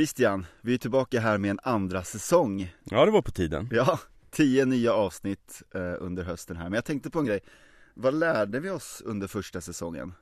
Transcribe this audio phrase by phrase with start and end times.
[0.00, 3.68] Christian, vi är tillbaka här med en andra säsong Ja, det var på tiden.
[3.72, 3.98] Ja,
[4.30, 7.40] tio nya avsnitt eh, under hösten här, men jag tänkte på en grej
[7.94, 10.12] Vad lärde vi oss under första säsongen?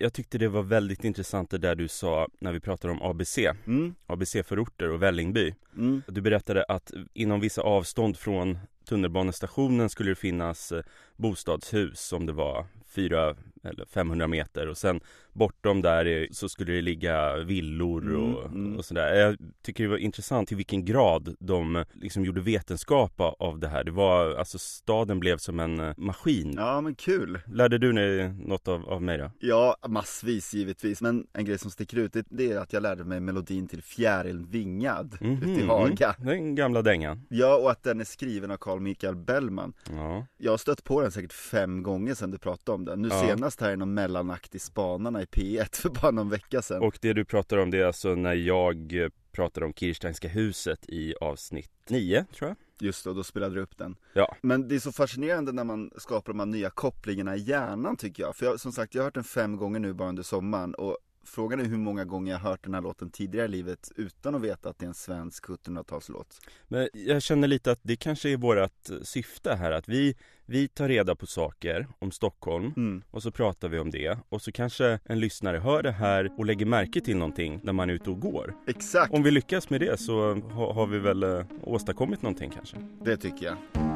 [0.00, 3.38] Jag tyckte det var väldigt intressant det där du sa när vi pratade om ABC,
[3.66, 5.54] Mm, ABC-förorter och Vällingby.
[5.76, 8.58] mm, Du berättade att inom vissa avstånd från
[8.88, 10.82] tunnelbanestationen skulle det finnas eh,
[11.16, 15.00] bostadshus som det var 4 eller 500 meter och sen
[15.32, 18.76] bortom där är- så skulle det ligga villor och, Mm, mm.
[18.78, 19.14] och sådär.
[19.14, 23.84] Jag tycker det var intressant i vilken grad de liksom gjorde vetenskap av det här.
[23.84, 26.54] Det var, alltså staden blev som en eh, maskin.
[26.56, 29.30] ja men kul Lärde du dig något av, av mig då?
[29.38, 33.04] Ja, massvis givetvis, men en grej som sticker ut det, det är att jag lärde
[33.04, 37.26] mig melodin till Fjärilen vingad ute i Haga Mm, den gamla dängan.
[37.28, 40.26] Ja, och att den är skriven av Carl Michael Bellman Ja.
[40.38, 43.26] Jag har stött på den säkert fem gånger sedan du pratade om den Nu Ja.
[43.26, 46.98] senast här i någon mellanakt i Spanarna i P1 för bara någon vecka sedan Och
[47.00, 51.14] det du pratar om det är alltså när jag eh, pratade om Kirsteinska huset i
[51.20, 52.56] avsnitt 9 tror jag.
[52.86, 54.36] Just det, och då spelade du upp den Ja.
[54.42, 58.22] Men det är så fascinerande när man skapar de här nya kopplingarna i hjärnan tycker
[58.22, 60.74] jag För jag, som sagt, jag har hört den fem gånger nu bara under sommaren
[60.74, 64.34] och Frågan är hur många gånger jag hört den här låten tidigare i livet utan
[64.34, 68.30] att veta att det är en svensk 1700-talslåt Men jag känner lite att det kanske
[68.30, 73.02] är vårt eh, syfte här att vi, vi tar reda på saker om Stockholm mm.
[73.10, 76.44] och så pratar vi om det och så kanske en lyssnare hör det här och
[76.44, 78.54] lägger märke till någonting när man är ute och går.
[78.66, 82.76] Exakt, Om vi lyckas med det så ha, har vi väl eh, åstadkommit någonting kanske.
[83.04, 83.93] det tycker jag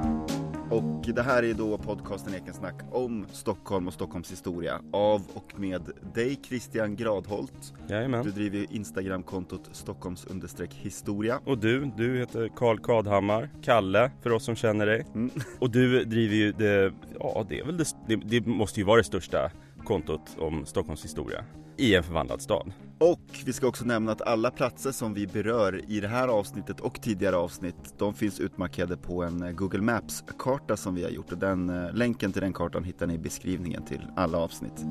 [0.71, 5.83] och det här är då podcasten Ekensnack om Stockholm och Stockholms historia av och med
[6.15, 8.31] dig Christian Gradholt Du Jajamän.
[8.31, 10.27] driver ju Instagramkontot Stockholms
[10.73, 15.07] historia Och du, du heter Karl Kadhammar, Kalle för oss som känner dig.
[15.15, 15.31] Mm.
[15.59, 18.97] Och du driver ju det, ja det är väl det, det, det måste ju vara
[18.97, 19.51] det största
[19.89, 21.45] kontot om Stockholms historia
[21.77, 22.73] i en förvandlad stad.
[22.99, 26.81] Och vi ska också nämna att alla platser som vi berör i det här avsnittet
[26.81, 31.33] och tidigare avsnitt De finns utmarkerade på en eh, Google Maps-karta som vi har gjort
[31.33, 34.85] och den eh, länken till den kartan hittar ni i beskrivningen till alla avsnitt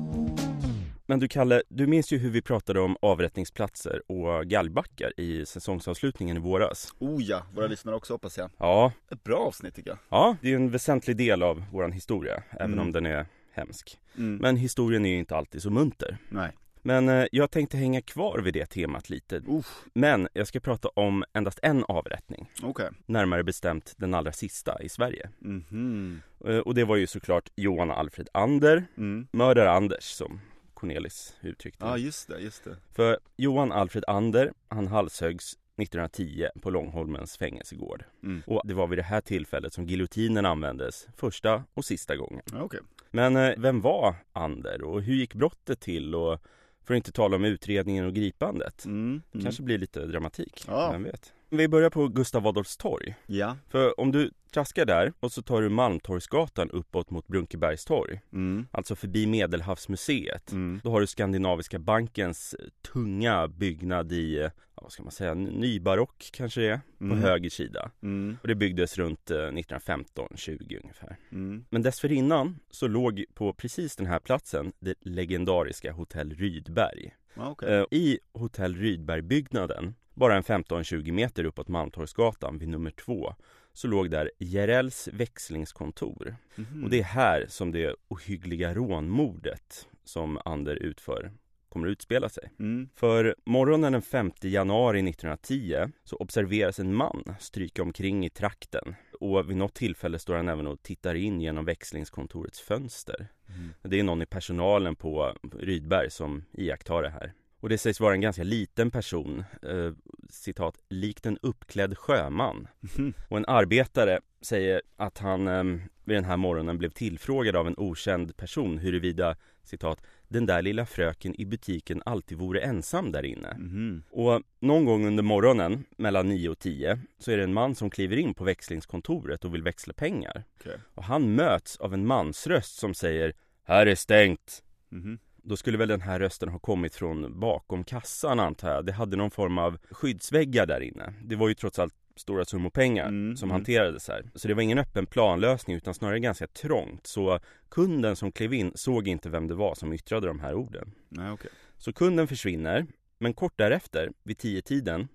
[1.06, 6.36] Men du Kalle, du minns ju hur vi pratade om avrättningsplatser och galgbackar i säsongsavslutningen
[6.36, 6.94] i våras.
[6.98, 10.52] Oh ja, våra lyssnare också hoppas jag Ja, Ett bra avsnitt tycker jag ja, det
[10.52, 12.78] är en väsentlig del av våran historia, även Mm.
[12.86, 13.26] om den är
[13.58, 13.98] hemsk.
[14.16, 14.36] mm.
[14.36, 16.18] Men historien är ju inte alltid så munter.
[16.28, 16.52] Nej,
[16.82, 19.42] Men eh, jag tänkte hänga kvar vid det temat lite.
[19.48, 19.84] Uff.
[19.94, 22.50] Men jag ska prata om endast en avrättning.
[22.62, 25.30] okej Närmare bestämt den allra sista i Sverige.
[25.38, 26.22] Mhm.
[26.44, 29.26] Eh, Och det var ju såklart Johan Alfred Ander, mm.
[29.32, 30.40] mördare Anders som
[30.74, 32.00] Cornelis uttryckte Ja det.
[32.00, 38.04] just det, just det För Johan Alfred Ander, han halshöggs 1910 på Långholmens fängelsegård.
[38.22, 38.42] Mm.
[38.46, 42.42] Och det var vid det här tillfället som giljotinen användes första och sista gången.
[42.54, 42.80] Okej
[43.10, 46.40] Men eh, vem var Ander och hur gick brottet till och
[46.84, 48.84] för att inte tala om utredningen och gripandet.
[48.84, 49.22] mm.
[49.34, 49.44] mm.
[49.44, 50.90] Kanske blir lite dramatik, Ja.
[50.92, 51.32] vem vet.
[51.50, 53.14] Vi börjar på Gustav Adolfs torg.
[53.26, 58.20] Ja, För om du traskar där och så tar du Malmtorgsgatan uppåt mot Brunkebergs torg,
[58.32, 58.66] mm.
[58.70, 60.52] alltså förbi Medelhavsmuseet.
[60.52, 60.80] Mm.
[60.84, 62.54] Då har du Skandinaviska bankens
[62.92, 64.36] tunga byggnad i,
[64.74, 67.18] ja, vad ska man säga, nybarock kanske det är, på Mm.
[67.22, 67.90] höger sida.
[68.02, 68.36] Mm.
[68.42, 71.16] Och det byggdes runt eh, 1915-20 ungefär.
[71.32, 71.64] Mm.
[71.70, 77.14] Men dessförinnan så låg på precis den här platsen det legendariska Hotell Rydberg.
[77.36, 83.34] Okej Eh, I Hotell Rydberg-byggnaden, bara en 15-20 meter uppåt Malmtorgsgatan vid nummer två,
[83.72, 86.36] så låg där Jerells växlingskontor.
[86.56, 86.84] Mhm.
[86.84, 91.32] Och det är här som det ohyggliga rånmordet som Ander utför
[91.68, 92.50] kommer att utspela sig.
[92.58, 92.88] mm.
[92.94, 99.50] För morgonen den 5 januari 1910 så observeras en man stryka omkring i trakten och
[99.50, 103.28] vid något tillfälle står han även och tittar in genom växlingskontorets fönster.
[103.48, 103.74] Mm.
[103.82, 107.32] Det är någon i personalen på Rydberg som iakttar det här.
[107.60, 109.92] Och det sägs vara en ganska liten person, eh,
[110.30, 112.68] citat, likt en uppklädd sjöman.
[112.80, 113.12] Mhm.
[113.28, 115.64] Och en arbetare säger att han eh,
[116.04, 120.86] vid den här morgonen blev tillfrågad av en okänd person huruvida, citat, den där lilla
[120.86, 123.54] fröken i butiken alltid vore ensam där inne.
[123.58, 124.02] Mhm.
[124.10, 127.90] Och någon gång under morgonen, mellan 9 och 10, så är det en man som
[127.90, 130.44] kliver in på växlingskontoret och vill växla pengar.
[130.60, 130.76] Okej.
[130.94, 133.32] Och han möts av en mansröst som säger
[133.62, 134.62] Här är stängt!
[134.88, 135.18] Mhm.
[135.48, 138.86] Då skulle väl den här rösten ha kommit från bakom kassan antar jag.
[138.86, 141.14] Det hade någon form av skyddsväggar där inne.
[141.24, 143.54] Det var ju trots allt stora summor pengar Mm, som mm.
[143.54, 144.30] hanterades här.
[144.34, 147.06] Så det var ingen öppen planlösning utan snarare ganska trångt.
[147.06, 150.92] Så kunden som klev in såg inte vem det var som yttrade de här orden.
[151.08, 152.86] Nej, okej Så kunden försvinner,
[153.18, 155.08] men kort därefter, vid tio tiden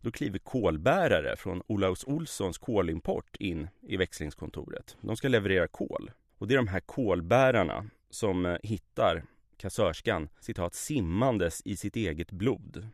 [0.00, 4.96] då kliver kolbärare från Olaus Olssons kolimport in i växlingskontoret.
[5.00, 6.10] De ska leverera kol.
[6.38, 9.24] Och det är de här kolbärarna som eh, hittar
[9.58, 12.88] kassörskan, citat, simmandes i sitt eget blod.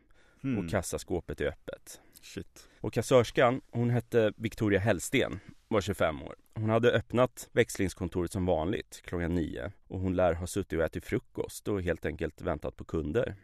[0.45, 0.57] Hmm.
[0.57, 2.01] och kassaskåpet är öppet.
[2.21, 2.69] Shit.
[2.81, 6.35] Och kassörskan, hon hette Victoria Hellsten, var 25 år.
[6.55, 11.05] Hon hade öppnat växlingskontoret som vanligt klockan nio och hon lär ha suttit och ätit
[11.05, 13.35] frukost och helt enkelt väntat på kunder.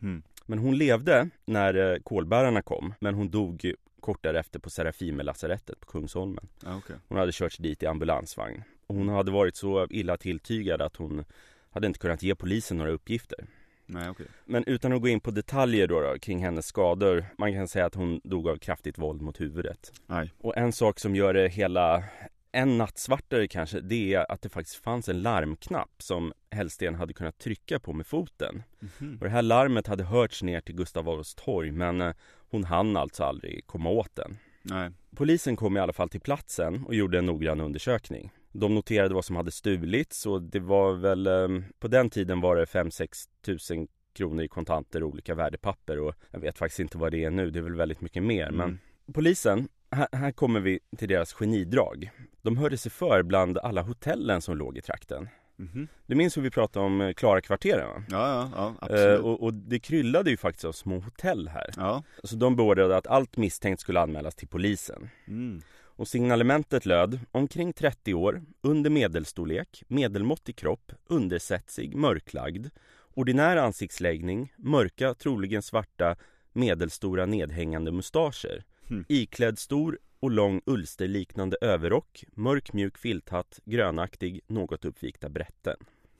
[0.00, 0.22] Hmm.
[0.46, 5.86] Men hon levde när eh, kolbärarna kom, men hon dog kort därefter på Serafimerlasarettet på
[5.86, 6.48] Kungsholmen.
[6.64, 6.96] Ja, okej.
[7.08, 8.62] Hon hade körts dit i ambulansvagn.
[8.86, 11.24] Och hon hade varit så illa tilltygad att hon
[11.70, 13.46] hade inte kunnat ge polisen några uppgifter.
[13.86, 14.26] Nej, okej.
[14.44, 17.86] Men utan att gå in på detaljer då, då kring hennes skador, man kan säga
[17.86, 19.92] att hon dog av kraftigt våld mot huvudet.
[20.06, 20.32] Nej.
[20.38, 22.04] Och en sak som gör det hela
[22.52, 27.12] en natt svartare kanske, det är att det faktiskt fanns en larmknapp som Hellsten hade
[27.12, 28.62] kunnat trycka på med foten.
[28.78, 29.18] Mhm.
[29.18, 32.14] Och det här larmet hade hörts ner till Gustav Adolfs torg men eh,
[32.50, 34.38] hon hann alltså aldrig komma åt den.
[34.62, 34.90] Nej.
[35.16, 38.32] Polisen kom i alla fall till platsen och gjorde en noggrann undersökning.
[38.60, 42.56] De noterade vad som hade stulits och det var väl, eh, på den tiden var
[42.56, 47.12] det 5-6 tusen kronor i kontanter och olika värdepapper och jag vet faktiskt inte vad
[47.12, 48.56] det är nu, det är väl väldigt mycket mer Mm.
[48.56, 48.78] men
[49.14, 52.10] polisen, här, här kommer vi till deras genidrag.
[52.42, 55.28] De hörde sig för bland alla hotellen som låg i trakten.
[55.56, 55.88] Mhm.
[56.06, 58.02] Du minns hur vi pratade om eh, Klarakvarteren va?
[58.08, 59.20] Ja, ja, ja, Eh, absolut.
[59.20, 61.70] och, och det kryllade ju faktiskt av små hotell här.
[61.76, 62.02] Ja.
[62.24, 65.10] Så de beordrade att allt misstänkt skulle anmälas till polisen.
[65.28, 65.62] Mm.
[65.98, 72.66] Och signalementet löd omkring 30 år, under medelstorlek, medelmåttig kropp, undersetsig, mörklagd,
[73.14, 76.16] ordinär ansiktsläggning, mörka, troligen svarta,
[76.52, 79.04] medelstora nedhängande mustascher, Hmm.
[79.08, 85.76] iklädd stor och lång ulsterliknande överrock, mörk mjuk filthatt, grönaktig, något uppvikta brätten.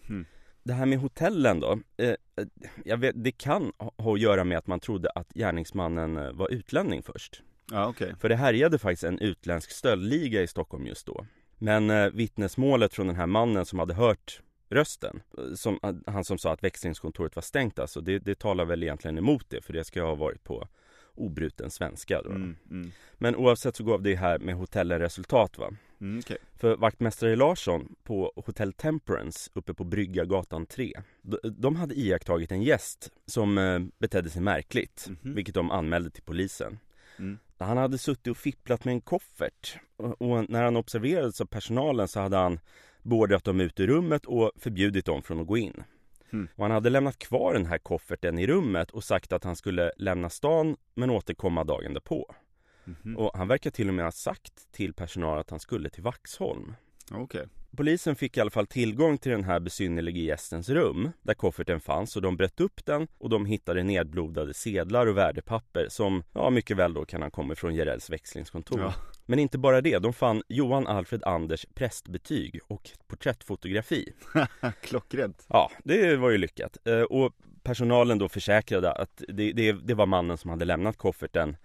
[0.07, 0.27] Hmm.
[0.63, 2.15] Det här med hotellen då, eh,
[2.85, 6.33] eh, vet, det kan ha ha att göra med att man trodde att gärningsmannen eh,
[6.33, 7.43] var utlänning först.
[7.71, 8.15] Ja, okej.
[8.21, 11.27] För det härjade faktiskt en utländsk stöldliga i Stockholm just då.
[11.59, 16.25] Men eh, vittnesmålet från den här mannen som hade hört rösten, eh, som, eh, han
[16.25, 19.73] som sa att växlingskontoret var stängt alltså, det, det talar väl egentligen emot det för
[19.73, 20.69] det ska ha varit på
[21.15, 22.31] obruten svenska då.
[22.31, 22.91] Mm, mm.
[23.15, 25.71] Men oavsett så gav det här med hotellen resultat va.
[26.01, 26.37] Mm, okej.
[26.57, 30.93] För vaktmästare Larsson på Hotel Temperance uppe på Bryggagatan 3
[31.23, 35.35] de, de hade iakttagit en gäst som eh, betedde sig märkligt, Mhm.
[35.35, 36.79] vilket de anmälde till polisen.
[37.59, 37.69] Mm.
[37.69, 42.21] Han hade suttit och fipplat med en koffert och, när han observerades av personalen så
[42.21, 42.61] hade han
[43.03, 45.83] beordrat dem ut ur rummet och förbjudit dem från att gå in.
[46.33, 46.49] Mm.
[46.57, 50.31] Han hade lämnat kvar den här kofferten i rummet och sagt att han skulle lämna
[50.31, 52.35] stan men återkomma dagen därpå.
[52.85, 53.17] Mhm.
[53.17, 56.75] Och han verkar till och med ha sagt till personal att han skulle till Vaxholm.
[57.11, 57.47] Okej.
[57.77, 62.17] Polisen fick i alla fall tillgång till den här besynnerlige gästens rum där kofferten fanns
[62.17, 66.77] och de bröt upp den och de hittade nedblodade sedlar och värdepapper som ja, mycket
[66.77, 68.81] väl då kan ha kommit från Jerells växlingskontor.
[68.81, 68.95] Ja.
[69.27, 74.13] Men inte bara det, de fann Johan Alfred Anders prästbetyg och porträttfotografi.
[74.83, 75.47] Klockrent.
[75.49, 76.77] Ja, det var ju lyckat.
[76.87, 77.33] Eh, Och
[77.63, 81.57] personalen då försäkrade att det, det, det var mannen som hade lämnat kofferten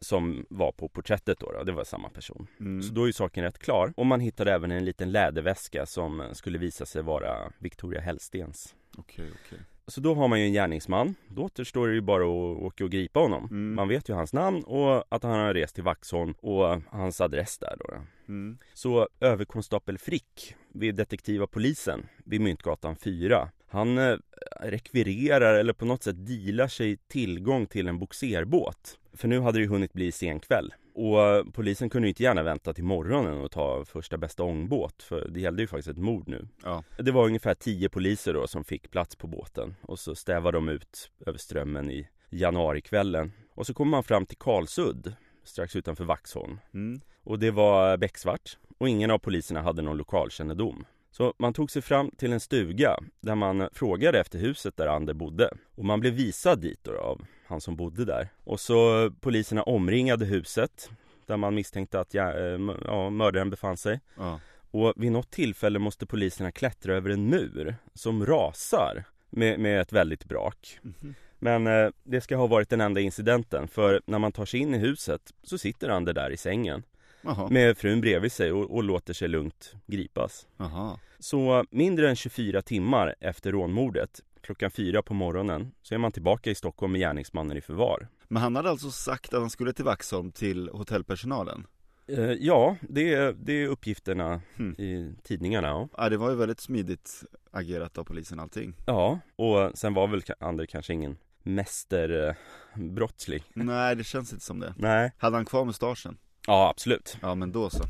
[0.00, 1.64] som var på porträttet då, då.
[1.64, 2.46] det var samma person.
[2.60, 2.82] Mm.
[2.82, 3.92] Så då är ju saken rätt klar.
[3.96, 8.74] Och man hittade även en liten läderväska som eh, skulle visa sig vara Victoria Hellstens.
[8.96, 9.58] Okej, okej.
[9.86, 11.14] Så då har man ju en gärningsman.
[11.28, 13.44] Då återstår det ju bara att åka och gripa honom.
[13.44, 13.74] Mm.
[13.74, 17.58] Man vet ju hans namn och att han har rest till Vaxholm och hans adress
[17.58, 17.84] där då.
[17.88, 18.02] då.
[18.28, 18.58] Mm.
[18.74, 24.16] Så överkonstapel Frick vid detektiva polisen vid Myntgatan 4 Han eh,
[24.60, 29.62] rekvirerar eller på något sätt dealar sig tillgång till en boxerbåt För nu hade det
[29.62, 33.40] ju hunnit bli sen kväll och eh, polisen kunde ju inte gärna vänta till morgonen
[33.40, 36.84] och ta första bästa ångbåt för det gällde ju faktiskt ett mord nu Ja.
[36.98, 40.68] Det var ungefär tio poliser då som fick plats på båten och så stävade de
[40.68, 45.14] ut över strömmen i januarikvällen och så kom man fram till Karlsudd
[45.44, 47.00] strax utanför Vaxholm Mm.
[47.22, 50.84] och det var becksvart och ingen av poliserna hade någon lokalkännedom.
[51.10, 55.14] Så man tog sig fram till en stuga där man frågade efter huset där Ander
[55.14, 58.28] bodde och man blev visad dit då av han som bodde där.
[58.44, 60.90] Och så poliserna omringade huset
[61.26, 64.00] där man misstänkte att ja, eh, ja, mördaren befann sig.
[64.16, 64.40] Ja.
[64.70, 69.92] Och vid något tillfälle måste poliserna klättra över en mur som rasar med, med ett
[69.92, 70.78] väldigt brak.
[70.82, 71.14] Mhm.
[71.38, 74.74] Men eh, det ska ha varit den enda incidenten för när man tar sig in
[74.74, 76.82] i huset så sitter Ander där i sängen
[77.22, 77.48] Jaha.
[77.50, 80.46] med frun bredvid sig och, och låter sig lugnt gripas.
[80.56, 80.98] Jaha.
[81.18, 86.50] Så mindre än 24 timmar efter rånmordet, klockan fyra på morgonen, så är man tillbaka
[86.50, 88.08] i Stockholm med gärningsmannen i förvar.
[88.28, 91.66] Men han hade alltså sagt att han skulle till Vaxholm till hotellpersonalen?
[92.08, 94.74] Eh, ja, det är, det är uppgifterna Hmm.
[94.78, 95.68] i tidningarna.
[95.68, 95.88] Ja.
[95.96, 98.74] Ja, det var ju väldigt smidigt agerat av polisen allting.
[98.86, 103.42] ja, och sen var väl Ander kanske ingen mästerbrottsling.
[103.54, 104.74] Nej, det känns inte som det.
[104.76, 105.12] Nej.
[105.18, 106.18] Hade han kvar mustaschen?
[106.46, 107.16] Ja, absolut.
[107.22, 107.84] Ja, men då så.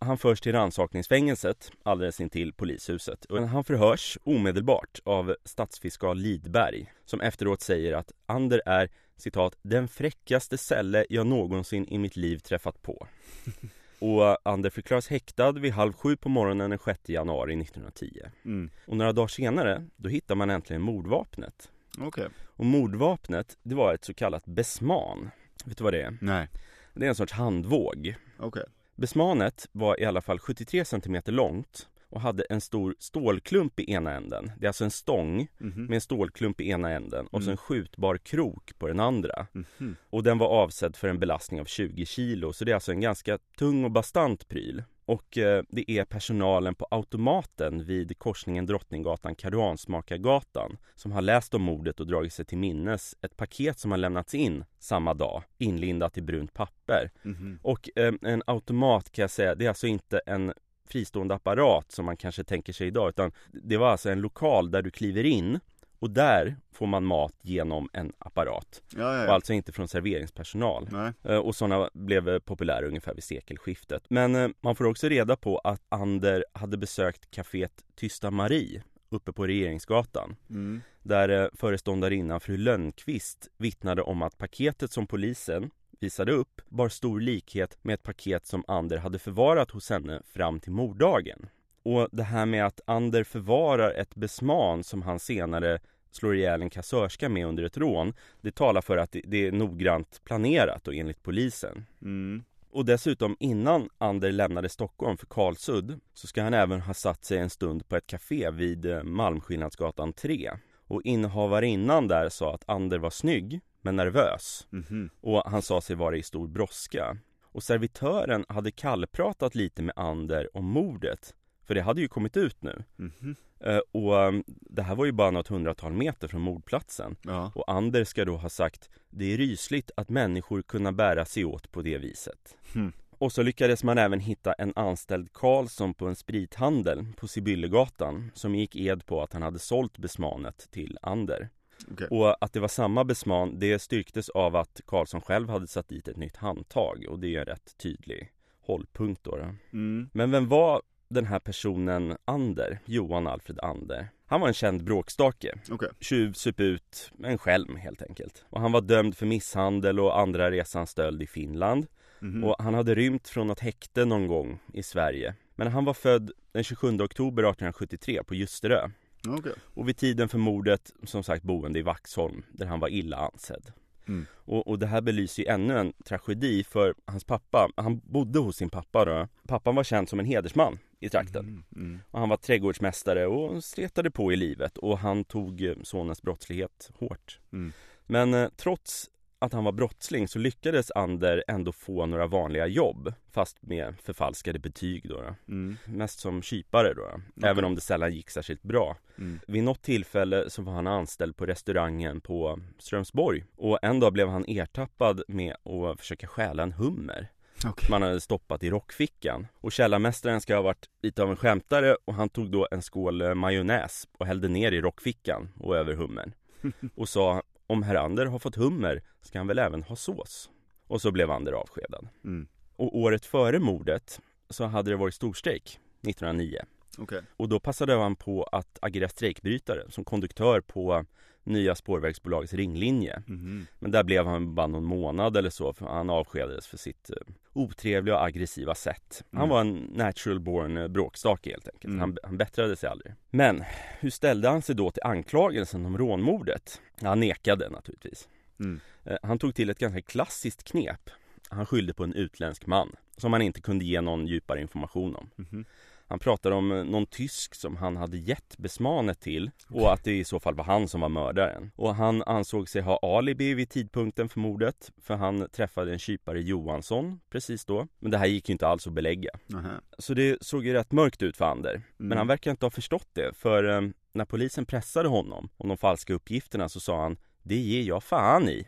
[0.00, 3.24] Han förs till rannsakningsfängelset alldeles intill polishuset.
[3.24, 9.88] Och han förhörs omedelbart av stadsfiskal Lidberg som efteråt säger att Ander är citat, den
[9.88, 13.06] fräckaste celle jag någonsin i mitt liv träffat på.
[14.00, 18.20] Och Ander förklaras häktad vid halv sju på morgonen den 6 januari 1910.
[18.44, 18.70] Mm.
[18.86, 21.70] Och några dagar senare, då hittar man äntligen mordvapnet.
[21.98, 22.28] Okej.
[22.46, 25.30] Och mordvapnet, det var ett så kallat besman.
[25.64, 26.18] Vet du vad det är?
[26.20, 26.48] Nej.
[26.94, 28.14] Det är en sorts handvåg.
[28.38, 28.64] Okej.
[28.98, 34.12] Besmanet var i alla fall 73 cm långt och hade en stor stålklump i ena
[34.14, 34.50] änden.
[34.58, 35.84] Det är alltså en stång Mhm.
[35.86, 37.50] med en stålklump i ena änden och så Mm.
[37.50, 39.46] en skjutbar krok på den andra.
[39.52, 39.96] Mhm.
[40.10, 43.00] Och den var avsedd för en belastning av 20 kilo, så det är alltså en
[43.00, 44.82] ganska tung och bastant pryl.
[45.08, 51.62] Och eh, det är personalen på automaten vid korsningen Drottninggatan Karuansmakargatan som har läst om
[51.62, 56.18] mordet och dragit sig till minnes ett paket som har lämnats in samma dag, inlindat
[56.18, 57.10] i brunt papper.
[57.22, 57.58] Mhm.
[57.62, 60.52] Och eh, en automat kan jag säga, det är alltså inte en
[60.88, 64.82] fristående apparat som man kanske tänker sig idag utan det var alltså en lokal där
[64.82, 65.60] du kliver in
[65.98, 69.32] och där får man mat genom en apparat Ja, ja, och ja.
[69.34, 70.88] alltså inte från serveringspersonal.
[70.92, 71.12] Nej.
[71.24, 74.02] Eh, Och sådana blev eh, populära ungefär vid sekelskiftet.
[74.08, 79.32] Men eh, man får också reda på att Ander hade besökt kaféet Tysta Marie uppe
[79.32, 80.36] på Regeringsgatan.
[80.50, 80.80] Mm.
[81.02, 87.78] Där föreståndarinnan fru Lönnqvist vittnade om att paketet som polisen visade upp bar stor likhet
[87.82, 91.48] med ett paket som Ander hade förvarat hos henne fram till morddagen.
[91.88, 95.78] Och det här med att Ander förvarar ett besman som han senare
[96.10, 100.20] slår ihjäl en kassörska med under ett rån det talar för att det- är noggrant
[100.24, 101.84] planerat och enligt polisen.
[102.02, 102.44] Mm.
[102.70, 107.38] Och dessutom innan Ander lämnade Stockholm för Karlsudd så ska han även ha satt sig
[107.38, 110.50] en stund på ett café vid eh, Malmskillnadsgatan 3.
[110.86, 115.10] Och innehavarinnnan där sa att Ander var snygg men nervös Mhm.
[115.20, 117.16] och han sa sig vara i stor brådska.
[117.42, 121.34] Och servitören hade kallpratat lite med Ander om mordet
[121.68, 122.84] för det hade ju kommit ut nu.
[122.96, 123.36] Mhm.
[123.60, 127.16] Eh, Och eh, det här var ju bara något hundratal meter från mordplatsen.
[127.22, 127.52] Ja.
[127.54, 131.72] Och Ander ska då ha sagt Det är rysligt att människor kunna bära sig åt
[131.72, 132.56] på det viset.
[132.74, 132.92] Hmm.
[133.10, 138.54] Och så lyckades man även hitta en anställd Karlsson på en sprithandel på Sibyllegatan som
[138.54, 141.48] gick ed på att han hade sålt besmanet till Ander.
[141.92, 142.06] Okej.
[142.10, 146.08] Och att det var samma besman det styrktes av att Karlsson själv hade satt dit
[146.08, 149.36] ett nytt handtag och det är en rätt tydlig hållpunkt då.
[149.36, 149.54] då.
[149.72, 150.10] Mm.
[150.12, 152.78] Men vem var den här personen Ander?
[152.84, 154.08] Johan Alfred Ander.
[154.26, 155.88] Han var en känd bråkstake Okej.
[156.00, 158.44] tjuv sup ut en skälm helt enkelt.
[158.50, 161.86] Och han var dömd för misshandel och andra resan stöld i Finland.
[162.20, 162.44] Mhm.
[162.44, 165.34] Och han hade rymt från något häkte någon gång i Sverige.
[165.56, 168.88] Men han var född den 27 oktober 1873 på Ljusterö.
[169.28, 169.52] Okej.
[169.74, 173.72] Och vid tiden för mordet, som sagt boende i Vaxholm, där han var illa ansedd.
[174.08, 174.26] Mm.
[174.34, 178.56] Och, och det här belyser ju ännu en tragedi för hans pappa, han bodde hos
[178.56, 179.28] sin pappa då.
[179.48, 181.44] Pappan var känd som en hedersman i trakten.
[181.44, 181.64] Mm.
[181.76, 182.00] Mm.
[182.10, 186.90] Och han var trädgårdsmästare och stretade på i livet och han tog eh, sonens brottslighet
[186.98, 187.40] hårt.
[187.52, 187.72] Mm.
[188.06, 193.12] Men eh, trots att han var brottsling så lyckades Ander ändå få några vanliga jobb
[193.32, 195.14] fast med förfalskade betyg då.
[195.14, 195.34] då.
[195.48, 195.76] Mm.
[195.84, 197.46] Mest som kypare då, då.
[197.46, 198.96] även om det sällan gick särskilt bra.
[199.18, 199.40] Mm.
[199.46, 204.28] Vid något tillfälle så var han anställd på restaurangen på Strömsborg och en dag blev
[204.28, 207.28] han ertappad med att försöka stjäla en hummer
[207.66, 207.86] Okej.
[207.90, 209.46] man hade stoppat i rockfickan.
[209.54, 213.20] Och källarmästaren ska ha varit lite av en skämtare och han tog då en skål
[213.20, 216.32] eh, majonnäs och hällde ner i rockfickan och över hummern.
[216.94, 220.50] Och sa om herr Ander har fått hummer ska han väl även ha sås.
[220.86, 222.08] Och så blev Ander avskedad.
[222.24, 222.48] Mm.
[222.76, 224.20] Och året före mordet
[224.50, 226.58] så hade det varit storstrejk 1909.
[226.98, 227.22] Okej.
[227.36, 231.04] Och då passade han på att agera strejkbrytare som konduktör på
[231.48, 233.22] nya spårvägsbolagets ringlinje.
[233.26, 233.66] Mhm.
[233.78, 237.16] Men där blev han bara någon månad eller så för han avskedades för sitt eh,
[237.52, 239.24] otrevliga och aggressiva sätt.
[239.32, 239.48] Han Mm.
[239.48, 241.84] var en natural born eh, bråkstake helt enkelt.
[241.84, 242.00] Mm.
[242.00, 243.14] Han, han bättrade sig aldrig.
[243.30, 243.64] Men
[244.00, 246.80] hur ställde han sig då till anklagelsen om rånmordet?
[247.02, 248.28] Han nekade naturligtvis.
[248.60, 248.80] Mm.
[249.04, 251.10] Eh, Han tog till ett ganska klassiskt knep.
[251.50, 255.30] Han skyllde på en utländsk man som han inte kunde ge någon djupare information om.
[255.36, 255.64] Mhm.
[256.08, 260.16] Han pratade om eh, någon tysk som han hade gett besmanet till och att det
[260.18, 261.70] i så fall var han som var mördaren.
[261.76, 266.40] Och han ansåg sig ha alibi vid tidpunkten för mordet för han träffade en kypare
[266.42, 267.86] Johansson precis då.
[267.98, 269.30] Men det här gick ju inte alls att belägga.
[269.46, 269.70] Nähä.
[269.98, 271.82] Så det såg ju rätt mörkt ut för Ander.
[271.96, 272.18] Men Mm.
[272.18, 276.14] han verkar inte ha förstått det för eh, när polisen pressade honom om de falska
[276.14, 278.66] uppgifterna så sa han Det ger jag fan i.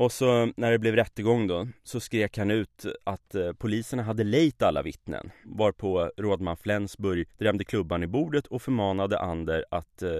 [0.00, 4.24] Och så när det blev rättegång då så skrek han ut att eh, poliserna hade
[4.24, 10.10] lejt alla vittnen varpå rådman Flensburg drämde klubban i bordet och förmanade Ander att eh,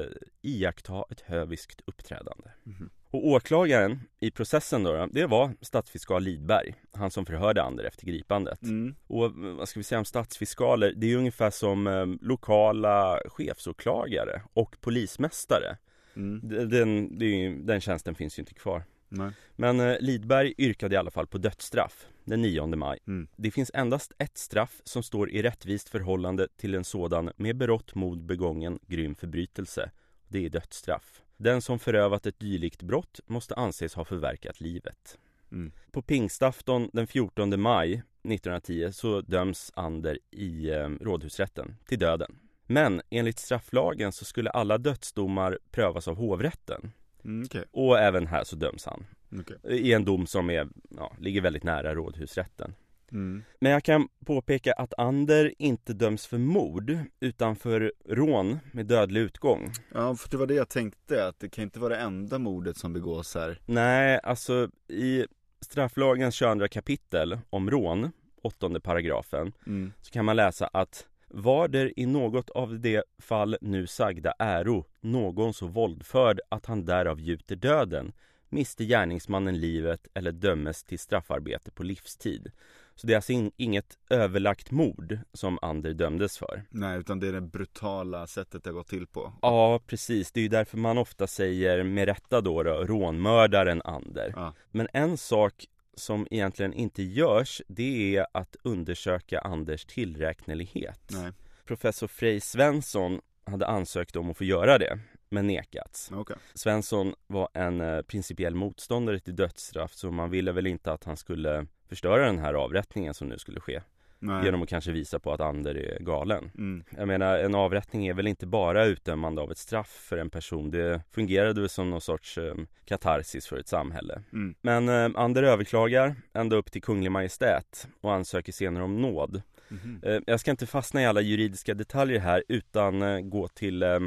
[0.43, 2.49] iaktta ett höviskt uppträdande.
[2.63, 2.91] Mhm.
[3.11, 8.63] Och åklagaren i processen då, det var statsfiskal Lidberg, han som förhörde Ander efter gripandet.
[8.63, 8.95] Mm.
[9.07, 10.93] Och vad ska vi säga om statsfiskaler?
[10.97, 15.77] Det är ungefär som eh, lokala chefsåklagare och polismästare.
[16.17, 16.69] Mm.
[16.71, 18.85] Den, ju- den tjänsten finns ju inte kvar.
[19.11, 19.31] Nej.
[19.57, 22.99] Men eh, Lidberg yrkade i alla fall på dödsstraff den 9 maj.
[23.07, 23.29] Mm.
[23.37, 27.95] Det finns endast ett straff som står i rättvist förhållande till en sådan med berått
[27.95, 29.91] mod begången grym förbrytelse.
[30.29, 31.23] Det är dödsstraff.
[31.37, 35.19] Den som förövat ett dylikt brott måste anses ha förverkat livet.
[35.53, 35.73] Mm.
[35.91, 42.39] På pingstafton den 14 maj 1910 så döms Ander i eh, rådhusrätten till döden.
[42.67, 46.93] Men enligt strafflagen så skulle alla dödsdomar prövas av hovrätten.
[47.25, 49.05] Mm, Okej, Och även här så döms han.
[49.41, 49.57] okej.
[49.79, 52.75] I en dom som är, ja, ligger väldigt nära rådhusrätten.
[53.13, 53.43] Mm.
[53.61, 59.21] Men jag kan påpeka att Ander inte döms för mord utan för rån med dödlig
[59.21, 59.73] utgång.
[59.95, 62.77] Ja, för det var det jag tänkte, att det kan inte vara det enda mordet
[62.77, 63.59] som begås här.
[63.67, 65.27] Nej, alltså i
[65.61, 68.11] strafflagens 22 kapitel om rån,
[68.43, 69.93] åttonde paragrafen, Mm.
[70.03, 74.85] så kan man läsa att var det i något av de fall nu sagda äro
[75.01, 78.13] någon så våldförd att han därav gjuter döden
[78.49, 82.53] miste gärningsmannen livet eller dömes till straffarbete på livstid.
[82.95, 86.63] Så det är alltså in, inget överlagt mord som Ander dömdes för.
[86.71, 89.33] Nej, utan det är det brutala sättet det har gått till på.
[89.43, 90.33] Ja, precis.
[90.33, 94.33] Det är ju därför man ofta säger med rätta då, då rånmördaren Ander.
[94.37, 94.55] Ja.
[94.71, 101.11] Men en sak som egentligen inte görs, det är att undersöka Anders tillräknelighet.
[101.13, 101.33] Nej,
[101.65, 106.11] Professor Frej Svensson hade ansökt om att få göra det, men nekats.
[106.15, 106.37] okej.
[106.55, 111.17] Svensson var en eh, principiell motståndare till dödsstraff, så man ville väl inte att han
[111.17, 113.81] skulle förstöra den här avrättningen som nu skulle ske.
[114.23, 114.45] Nej.
[114.45, 116.51] Genom att kanske visa på att Ander är galen.
[116.59, 116.85] Mm.
[116.91, 120.71] Jag menar, en avrättning är väl inte bara utdömande av ett straff för en person.
[120.71, 124.23] Det fungerade väl som någon sorts eh, katarsis för ett samhälle.
[124.33, 124.55] Mm.
[124.61, 129.43] Men eh, Ander överklagar ända upp till Kunglig Majestät och ansöker senare om nåd.
[129.69, 130.01] Mhm.
[130.03, 133.99] Eh, jag ska inte fastna i alla juridiska detaljer här utan eh, gå till eh,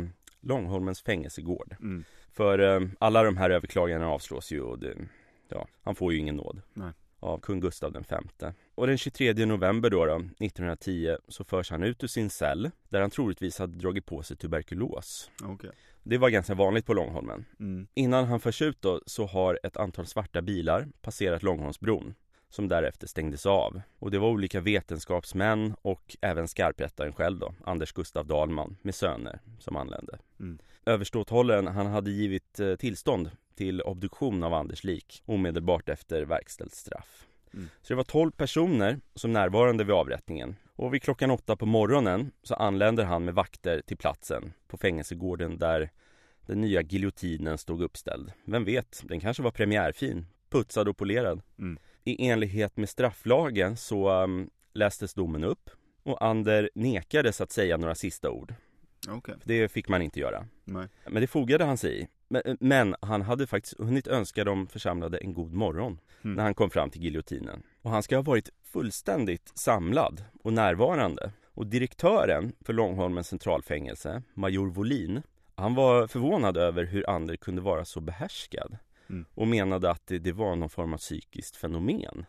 [0.41, 1.75] Långholmens fängelsegård.
[1.79, 2.03] Mm.
[2.33, 4.95] För alla de här överklagandena avslås ju och det,
[5.49, 6.61] ja, han får ju ingen nåd.
[6.73, 6.91] Nej.
[7.23, 8.53] Av kung Gustav femte.
[8.75, 13.01] Och den 23 november då, då, 1910, så förs han ut ur sin cell där
[13.01, 15.29] han troligtvis hade dragit på sig tuberkulos.
[15.43, 15.71] Okej.
[16.03, 17.45] Det var ganska vanligt på Långholmen.
[17.59, 17.87] Mm.
[17.93, 22.13] Innan han förs ut då så har ett antal svarta bilar passerat Långholmsbron
[22.49, 23.81] som därefter stängdes av.
[23.99, 29.39] Och det var olika vetenskapsmän och även skarprättaren själv då, Anders Gustav Dahlman med söner
[29.59, 30.19] som anlände.
[30.39, 30.59] Mm.
[30.85, 37.25] Överståthållaren han hade givit eh, tillstånd till obduktion av Anders lik omedelbart efter verkställt straff.
[37.53, 37.69] Mm.
[37.81, 40.55] Så det var 12 personer som närvarande vid avrättningen.
[40.75, 45.57] Och vid klockan åtta på morgonen så anländer han med vakter till platsen på fängelsegården
[45.57, 45.89] där
[46.45, 48.31] den nya giljotinen stod uppställd.
[48.45, 51.41] Vem vet, den kanske var premiärfin, putsad och polerad.
[51.59, 51.79] Mm.
[52.03, 55.69] I enlighet med strafflagen så um, lästes domen upp
[56.03, 58.53] och Ander nekades att säga några sista ord.
[59.09, 59.35] Okej.
[59.43, 60.45] Det fick man inte göra.
[60.63, 60.87] Nej.
[61.07, 62.07] Men det fogade han sig i.
[62.27, 66.35] Men, men han hade faktiskt hunnit önska de församlade en god morgon Mm.
[66.35, 67.63] när han kom fram till giljotinen.
[67.81, 71.31] Och han ska ha varit fullständigt samlad och närvarande.
[71.45, 75.21] Och direktören för Långholmens centralfängelse, major Volin,
[75.55, 78.77] han var förvånad över hur Ander kunde vara så behärskad.
[79.09, 79.25] Mm.
[79.33, 82.25] Och menade att det, det var någon form av psykiskt fenomen.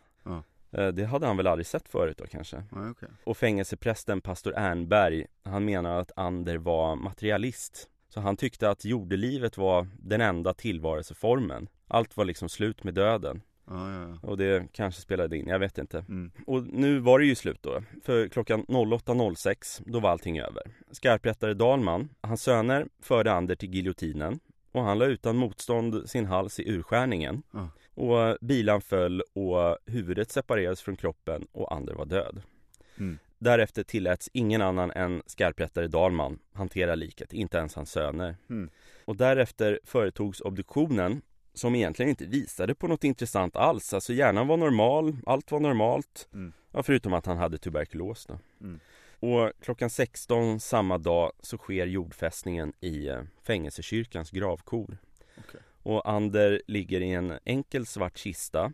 [0.75, 2.57] Eh, Det hade han väl aldrig sett förut då kanske.
[2.71, 3.09] Nej, okej.
[3.25, 7.91] Och fängelseprästen pastor Ernberg, han menar att Ander var materialist.
[8.09, 11.69] Så han tyckte att jordelivet var den enda tillvarelseformen.
[11.89, 13.43] Allt var liksom slut med döden.
[13.67, 14.29] Ja, ja, ja.
[14.29, 15.99] Och det kanske spelade in, jag vet inte.
[15.99, 16.31] Mm.
[16.47, 17.83] Och nu var det ju slut då.
[18.03, 20.63] För klockan 08.06, då var allting över.
[20.91, 24.41] Skarprättare Dalman, hans söner förde Ander till giljotinen.
[24.73, 27.43] Och han la utan motstånd sin hals i urskärningen.
[27.53, 27.69] Ja.
[27.95, 32.43] Och bilan föll och huvudet separerades från kroppen och Ander var död.
[32.99, 33.19] Mm.
[33.39, 38.37] Därefter tilläts ingen annan än skarprättare Dalman hantera liket, inte ens hans söner.
[38.51, 38.71] Mm.
[39.05, 41.23] Och därefter företogs obduktionen
[41.55, 43.95] som egentligen inte visade på något intressant alls.
[43.95, 46.29] Alltså hjärnan var normal, allt var normalt.
[46.33, 46.53] Mm.
[46.73, 48.39] Ja, förutom att han hade tuberkulos då.
[48.61, 48.81] Mm.
[49.21, 54.99] Och klockan 16 samma dag så sker jordfästningen i eh, fängelsekyrkans gravkor.
[55.39, 55.61] Okej.
[55.85, 58.73] Och Ander ligger i en enkel svart kista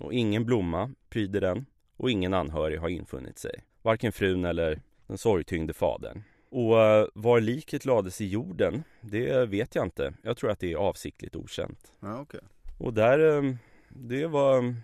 [0.00, 1.66] och ingen blomma pryder den
[1.96, 3.60] och ingen anhörig har infunnit sig.
[3.82, 6.22] Varken frun eller den sorgtyngde fadern.
[6.50, 10.14] Och eh, var liket lades i jorden, det vet jag inte.
[10.22, 11.92] Jag tror att det är avsiktligt okänt.
[12.00, 12.40] Ja, okej.
[12.78, 13.54] Och där, eh,
[13.88, 14.74] det var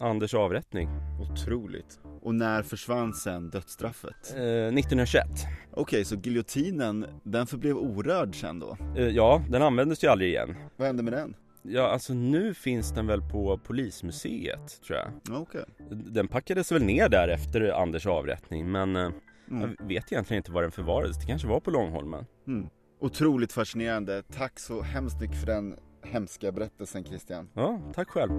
[0.00, 0.88] Anders avrättning.
[1.20, 2.00] Otroligt.
[2.22, 4.34] Och när försvann sen dödsstraffet?
[4.36, 5.26] Eh, 1921.
[5.72, 8.76] Okej, så giljotinen, den förblev orörd sen då?
[8.96, 10.54] Eh, ja, den användes ju aldrig igen.
[10.76, 11.34] Vad hände med den?
[11.62, 15.08] Ja, alltså nu finns den väl på polismuseet, tror jag.
[15.28, 15.64] Ja, Okej.
[15.90, 19.10] Den packades väl ner där efter Anders avrättning, men eh,
[19.50, 19.76] Mm.
[19.78, 21.18] jag vet egentligen inte var den förvarades.
[21.18, 22.26] Det kanske var på Långholmen.
[22.46, 22.68] Mm.
[23.00, 24.22] Otroligt fascinerande.
[24.22, 27.48] Tack så hemskt mycket för den hemska berättelsen Christian.
[27.54, 28.30] Ja, tack själv.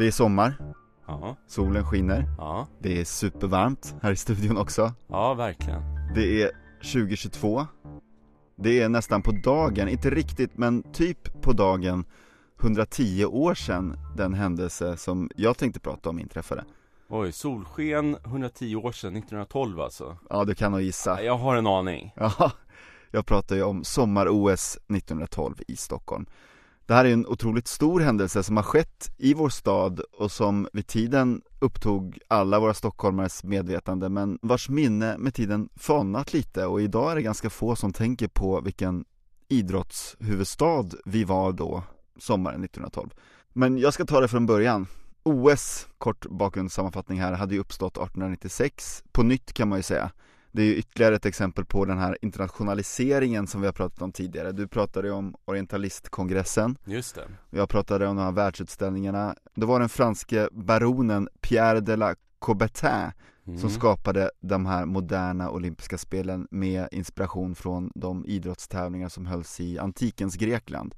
[0.00, 0.54] Det är sommar,
[1.06, 4.92] Ja, solen skiner, ja, det är supervarmt här i studion också.
[5.08, 5.82] ja verkligen.
[6.14, 6.50] Det är
[6.82, 7.66] 2022.
[8.56, 12.04] Det är nästan på dagen, inte riktigt men typ på dagen
[12.60, 16.64] 110 år sedan den händelse som jag tänkte prata om inträffade.
[17.08, 20.16] Oj, solsken 110 år sedan, 1912 alltså.
[20.30, 21.22] Ja, du kan nog gissa.
[21.22, 22.12] Jag har en aning.
[22.16, 22.52] Ja,
[23.10, 26.26] jag pratar ju om sommar-OS 1912 i Stockholm.
[26.90, 30.68] Det här är en otroligt stor händelse som har skett i vår stad och som
[30.72, 36.82] vid tiden upptog alla våra stockholmares medvetande men vars minne med tiden falnat lite och
[36.82, 39.04] idag är det ganska få som tänker på vilken
[39.48, 41.82] idrottshuvudstad vi var då,
[42.18, 43.10] sommaren 1912.
[43.52, 44.86] Men jag ska ta det från början.
[45.22, 50.10] OS, kort bakgrundssammanfattning här, hade ju uppstått 1896, på nytt kan man ju säga.
[50.52, 54.12] Det är ju ytterligare ett exempel på den här internationaliseringen som vi har pratat om
[54.12, 54.52] tidigare.
[54.52, 57.28] Du pratade ju om orientalistkongressen, Just det.
[57.50, 59.34] jag pratade om de här världsutställningarna.
[59.54, 63.12] Det var den franske baronen Pierre de la Coubertin
[63.46, 63.60] Mm.
[63.60, 69.78] som skapade de här moderna olympiska spelen med inspiration från de idrottstävlingar som hölls i
[69.78, 70.94] antikens Grekland.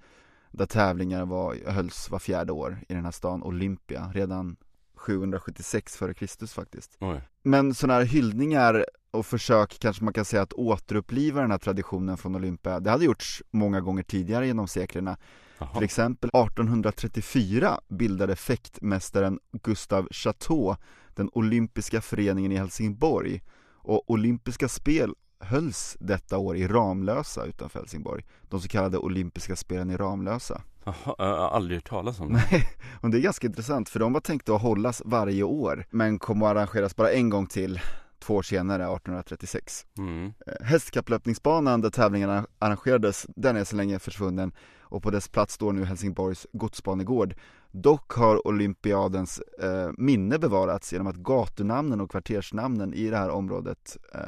[0.51, 4.57] Där tävlingar var, hölls var fjärde år i den här stan Olympia, redan
[5.03, 6.47] 776 f.Kr.
[6.47, 6.97] faktiskt.
[7.01, 7.21] Oj.
[7.43, 12.17] Men sådana här hyllningar och försök kanske man kan säga att återuppliva den här traditionen
[12.17, 15.17] från Olympia, det hade gjorts många gånger tidigare genom seklerna.
[15.59, 15.75] Jaha.
[15.75, 20.77] Till exempel 1834 bildade fäktmästaren Gustav Chateau
[21.15, 23.43] den olympiska föreningen i Helsingborg
[23.75, 28.25] och olympiska spel hölls detta år i Ramlösa utanför Helsingborg.
[28.43, 30.63] De så kallade olympiska spelen i Ramlösa.
[30.85, 32.41] Jaha, jag har aldrig hört talas om det.
[32.51, 32.69] Nej,
[33.01, 36.43] och det är ganska intressant för de var tänkta att hållas varje år men kom
[36.43, 37.81] att arrangeras bara en gång till
[38.23, 39.87] två år senare, 1836.
[39.99, 40.33] Mm.
[40.47, 45.73] Eh, Hästkapplöpningsbanan där tävlingarna arrangerades, den är så länge försvunnen och på dess plats står
[45.73, 47.35] nu Helsingborgs godsbanegård.
[47.71, 53.97] Dock har olympiadens eh, minne bevarats genom att gatunamnen och kvartersnamnen i det här området
[54.15, 54.21] eh,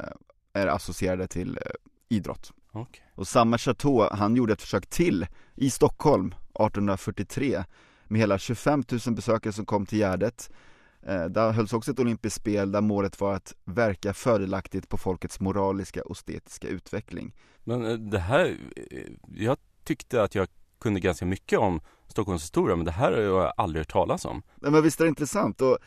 [0.53, 1.71] är associerade till eh,
[2.09, 2.51] idrott.
[2.75, 3.03] Okej.
[3.15, 7.63] Och samma Chateau, han gjorde ett försök till i Stockholm 1843
[8.07, 10.49] med hela 25 000 besökare som kom till Gärdet.
[11.07, 15.39] Eh, där hölls också ett olympiskt spel där målet var att verka fördelaktigt på folkets
[15.39, 17.35] moraliska och estetiska utveckling.
[17.63, 18.57] Men eh, det här,
[18.91, 20.47] eh, jag tyckte att jag
[20.79, 24.43] kunde ganska mycket om Stockholms historia, men det här har jag aldrig hört talas om.
[24.55, 25.77] Nej, men visst är det intressant och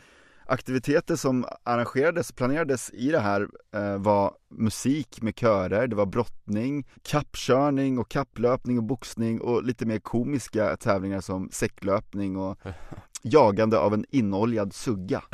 [0.49, 6.87] aktiviteter som arrangerades, planerades i det här eh, var musik med körer, det var brottning,
[7.03, 12.57] kappkörning och kapplöpning och boxning och lite mer komiska tävlingar som säcklöpning och
[13.23, 15.23] jagande av en inoljad sugga.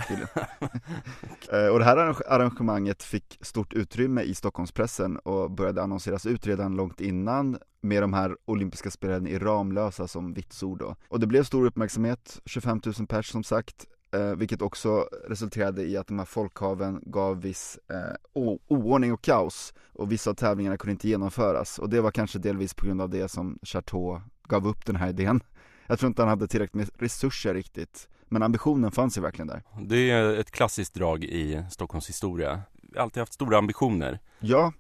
[1.52, 6.48] Eh, Och det här arrange- arrangemanget fick stort utrymme i Stockholmspressen och började annonseras ut
[6.48, 10.96] redan långt innan med de här olympiska spelen i Ramlösa som vitsord då.
[11.10, 15.98] Och det blev stor uppmärksamhet, 25 000 pers som sagt, eh, vilket också resulterade i
[15.98, 20.92] att de här folkhaven gav viss eh, oordning och kaos och vissa av tävlingarna kunde
[20.92, 24.86] inte genomföras och det var kanske delvis på grund av det som Chateau gav upp
[24.86, 25.42] den här idén.
[25.88, 29.64] Jag tror inte han hade tillräckligt med resurser riktigt, men ambitionen fanns ju verkligen där.
[29.82, 32.62] Det är ett klassiskt drag i Stockholms historia.
[32.98, 34.20] Alltid haft stora ambitioner.
[34.40, 34.74] Ja,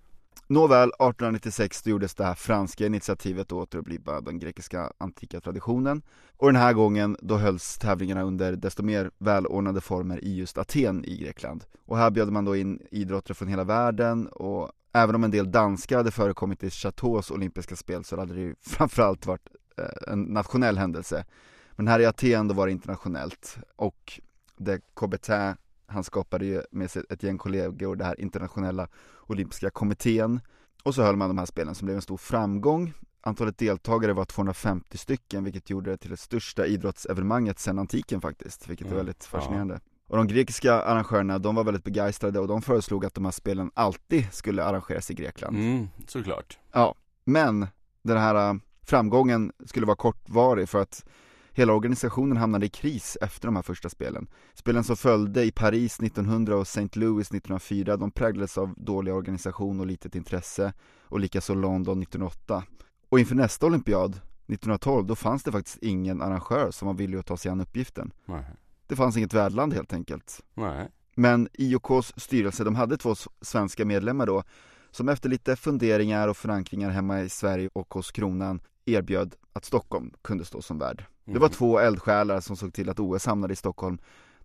[0.47, 6.01] nåväl, 1896 gjordes det här franska initiativet att återuppliva den grekiska antika traditionen.
[6.38, 11.05] Och den här gången då hölls tävlingarna under desto mer välordnade former i just Aten
[11.05, 11.65] i Grekland.
[11.86, 15.51] Och här bjöd man då in idrottare från hela världen och även om en del
[15.51, 20.21] danskar hade förekommit i Chateaus olympiska spel så hade det ju framförallt varit eh, en
[20.21, 21.25] nationell händelse.
[21.71, 24.21] Men här i Aten då var det internationellt och
[24.58, 25.55] det Coubertin
[25.88, 28.88] han skapade ju med sig ett gäng kollegor det här internationella
[29.28, 30.39] olympiska kommittén
[30.84, 32.93] och så höll man de här spelen som blev en stor framgång.
[33.21, 38.69] Antalet deltagare var 250 stycken vilket gjorde det till det största idrottsevenemanget sedan antiken faktiskt,
[38.69, 39.39] vilket är Mm, väldigt ja.
[39.39, 39.80] fascinerande.
[40.08, 43.71] Och de grekiska arrangörerna, de var väldigt begeistrade och de föreslog att de här spelen
[43.74, 45.58] alltid skulle arrangeras i Grekland.
[45.58, 46.60] Mm, såklart.
[46.71, 46.95] Ja,
[47.26, 47.67] men
[48.02, 51.06] den här äh, framgången skulle vara kortvarig för att
[51.55, 54.27] hela organisationen hamnade i kris efter de här första spelen.
[54.53, 56.99] Spelen som följde i Paris 1900 och St.
[56.99, 62.63] Louis 1904, de präglades av dålig organisation och litet intresse och likaså London 1908.
[63.09, 67.25] Och inför nästa olympiad, 1912, då fanns det faktiskt ingen arrangör som var villig att
[67.25, 68.11] ta sig an uppgiften.
[68.25, 68.45] Nej.
[68.87, 70.41] Det fanns inget värdland helt enkelt.
[70.53, 70.89] Nej.
[71.15, 74.43] Men IOKs styrelse, de hade två svenska medlemmar då
[74.91, 80.11] som efter lite funderingar och förankringar hemma i Sverige och hos kronan erbjöd att Stockholm
[80.21, 81.05] kunde stå som värd.
[81.25, 81.49] Det var Mm.
[81.51, 83.97] två eldsjälar som såg till att OS hamnade i Stockholm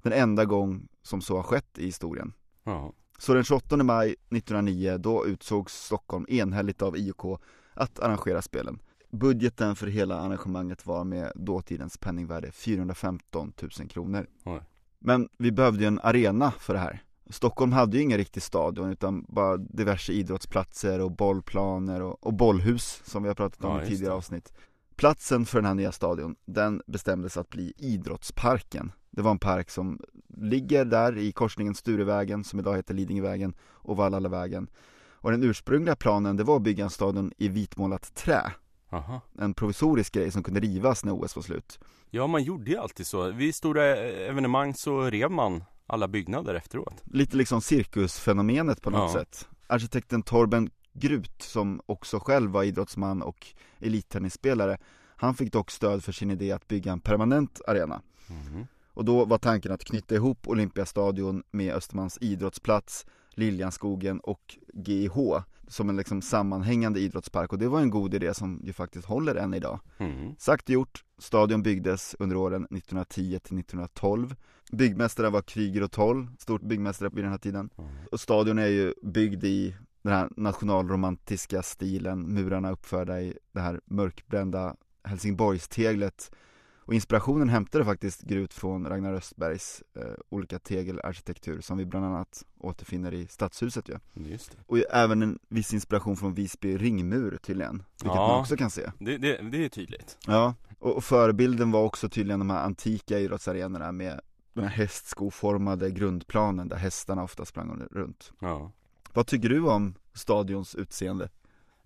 [0.03, 2.33] den enda gång som så har skett i historien.
[2.65, 2.93] Ja.
[3.19, 7.41] Så den 28 maj 1909 då utsågs Stockholm enhälligt av IOK
[7.75, 8.79] att arrangera spelen.
[9.11, 14.27] Budgeten för hela arrangemanget var med dåtidens penningvärde 415 000 kronor.
[14.45, 14.61] Oj.
[14.99, 17.03] Men vi behövde ju en arena för det här.
[17.31, 23.03] Stockholm hade ju ingen riktig stadion utan bara diverse idrottsplatser och bollplaner och, och bollhus
[23.05, 24.17] som vi har pratat om Ja, i tidigare det.
[24.17, 24.53] avsnitt.
[25.01, 28.93] Platsen för den här nya stadion, den bestämdes att bli Idrottsparken.
[29.11, 30.01] Det var en park som
[30.37, 34.71] ligger där i korsningen Sturevägen, som idag heter Lidingövägen, och Vallallavägen.
[35.13, 38.53] Och den ursprungliga planen, det var att bygga en stadion i vitmålat trä.
[38.91, 39.21] Aha.
[39.39, 41.79] En provisorisk grej som kunde rivas när OS var slut.
[42.11, 43.31] Ja, man gjorde ju alltid så.
[43.31, 46.95] Vid stora evenemang så rev man alla byggnader efteråt.
[47.05, 49.21] Lite liksom cirkusfenomenet på något Ja.
[49.21, 49.49] sätt.
[49.67, 53.47] Arkitekten Torben Grut, som också själv var idrottsman och
[53.79, 54.79] elittennisspelare,
[55.17, 58.03] han fick dock stöd för sin idé att bygga en permanent arena.
[58.27, 58.67] Mhm.
[58.95, 65.89] Och då var tanken att knyta ihop Olympiastadion med Östermans idrottsplats, Liljanskogen och GIH som
[65.89, 69.55] en liksom sammanhängande idrottspark och det var en god idé som ju faktiskt håller än
[69.55, 69.81] idag.
[69.99, 70.35] Mhm.
[70.39, 74.35] Sagt och gjort, stadion byggdes under åren 1910 till 1912.
[74.73, 77.71] Byggmästare var Kryger och Toll, stort byggmästare vid den här tiden.
[77.77, 77.89] Mhm.
[78.13, 83.81] Och stadion är ju byggd i den här nationalromantiska stilen, murarna uppförda i det här
[83.85, 86.31] mörkbrända Helsingborgsteglet.
[86.79, 92.45] Och inspirationen hämtade faktiskt Grut från Ragnar Östbergs eh, olika tegelarkitektur som vi bland annat
[92.59, 93.99] återfinner i Stadshuset ju.
[94.15, 94.59] Just det.
[94.67, 98.29] Och även en viss inspiration från Visby ringmur tydligen, vilket Ja.
[98.29, 98.91] man också kan se.
[98.99, 100.19] Det, det, det är tydligt.
[100.27, 104.21] Ja, och, och förebilden var också tydligen de här antika idrottsarenorna med
[104.55, 108.33] den här hästskoformade grundplanen där hästarna ofta sprang runt.
[108.39, 108.73] Ja.
[109.15, 111.29] Vad tycker du om stadions utseende?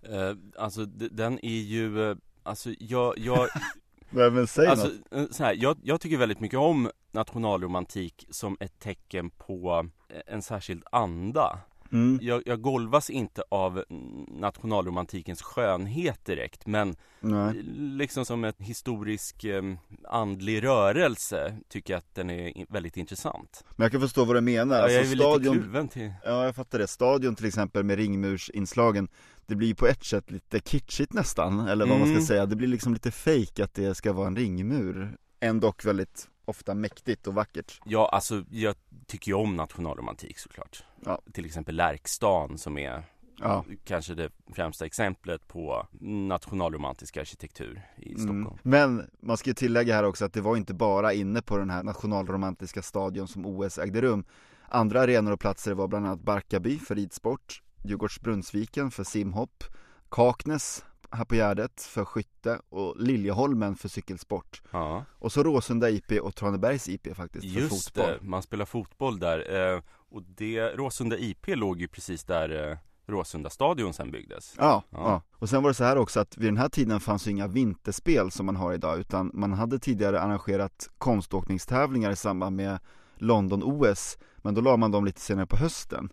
[0.01, 3.47] Eh, alltså den är ju, eh, alltså jag, jag,
[4.09, 5.13] Nej men säg alltså något.
[5.13, 10.21] eh, så här, jag, jag tycker väldigt mycket om nationalromantik som ett tecken på eh,
[10.27, 11.59] en särskild anda.
[11.95, 13.83] Mm, Jag, jag golvas inte av
[14.27, 17.53] nationalromantikens skönhet direkt men nej.
[17.73, 19.63] liksom som ett historisk eh,
[20.07, 23.63] andlig rörelse tycker jag att den är väldigt intressant.
[23.75, 24.75] Men jag kan förstå vad du menar.
[24.75, 26.87] Ja, jag är Alltså lite stadion, kluven till ja jag fattar det.
[26.87, 29.07] Stadion till exempel med ringmursinslagen,
[29.45, 32.21] det blir ju på ett sätt lite kitschigt nästan, eller vad man Mm.
[32.21, 32.45] ska säga.
[32.45, 35.17] Det blir liksom lite fake att det ska vara en ringmur.
[35.39, 37.81] Ändock väldigt ofta mäktigt och vackert.
[37.85, 38.75] Ja, alltså jag
[39.07, 40.83] tycker ju om nationalromantik såklart.
[41.05, 41.21] Ja.
[41.33, 43.03] Till exempel Lärkstan som är
[43.39, 43.65] Ja.
[43.83, 48.17] kanske det främsta exemplet på nationalromantisk arkitektur i Mm.
[48.19, 48.59] Stockholm.
[48.63, 51.69] Men man ska ju tillägga här också att det var inte bara inne på den
[51.69, 54.23] här nationalromantiska stadion som OS ägde rum.
[54.69, 59.63] Andra arenor och platser var bland annat Barkarby för ridsport, Djurgårdsbrunnsviken för simhopp,
[60.09, 64.61] Kaknäs här på Gärdet för skytte och Liljeholmen för cykelsport.
[64.71, 68.13] Ja, Och så Råsunda IP och Tranebergs IP faktiskt för just fotboll.
[68.21, 68.27] det.
[68.27, 69.73] Man spelar fotboll där.
[69.75, 74.55] Eh, och det, Råsunda IP låg ju precis där eh, Råsunda stadion sen byggdes.
[74.57, 74.97] Ja, Ja.
[74.99, 77.31] ja, och sen var det så här också att vid den här tiden fanns ju
[77.31, 82.79] inga vinterspel som man har idag utan man hade tidigare arrangerat konståkningstävlingar i samband med
[83.15, 86.09] London-OS men då la man dem lite senare på hösten.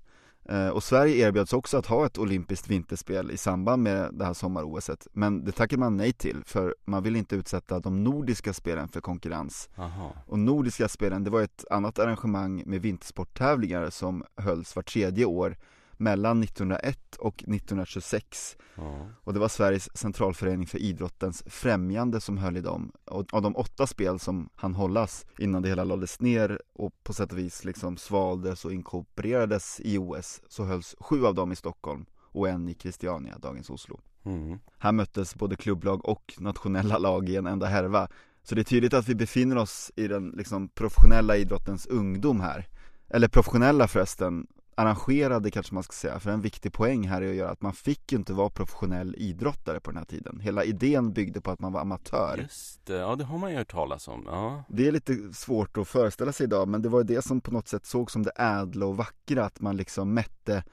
[0.48, 4.32] Eh, och Sverige erbjöds också att ha ett olympiskt vinterspel i samband med det här
[4.32, 8.88] sommar-OSet men det tackade man nej till för man ville inte utsätta de nordiska spelen
[8.88, 9.68] för konkurrens.
[9.76, 10.12] Aha.
[10.26, 15.56] Och Nordiska spelen, det var ett annat arrangemang med vintersporttävlingar som hölls var tredje år
[16.02, 19.08] mellan 1901 och 1926 Ja.
[19.24, 22.92] och det var Sveriges centralförening för idrottens främjande som höll i dem.
[23.04, 27.12] Och av de åtta spel som han hållas innan det hela lades ner och på
[27.12, 31.56] sätt och vis liksom svaldes och inkorporerades i OS så hölls sju av dem i
[31.56, 34.00] Stockholm och en i Christiania, dagens Oslo.
[34.24, 34.58] Mm.
[34.78, 38.08] Här möttes både klubblag och nationella lag i en enda härva.
[38.42, 42.68] Så det är tydligt att vi befinner oss i den liksom professionella idrottens ungdom här.
[43.08, 47.34] Eller professionella förresten, arrangerade kanske man ska säga, för en viktig poäng här är att
[47.36, 50.40] göra att man fick ju inte vara professionell idrottare på den här tiden.
[50.40, 52.38] Hela idén byggde på att man var amatör.
[52.42, 54.22] Just det, ja det har man ju hört talas om.
[54.26, 54.64] Ja.
[54.68, 57.50] Det är lite svårt att föreställa sig idag, men det var ju det som på
[57.50, 60.64] något sätt såg som det ädla och vackra, att man liksom mätte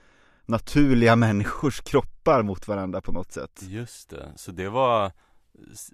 [0.45, 3.61] naturliga människors kroppar mot varandra på något sätt.
[3.67, 5.11] Just det, så det var